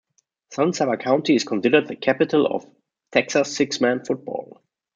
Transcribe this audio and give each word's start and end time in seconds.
San 0.49 0.73
Saba 0.73 0.97
County 0.97 1.35
is 1.35 1.43
considered 1.43 1.87
the 1.87 1.95
Capital 1.95 2.47
of 2.47 2.65
"Texas 3.11 3.55
Six-Man 3.55 4.03
Football". 4.03 4.63